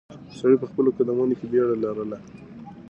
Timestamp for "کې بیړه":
1.39-1.75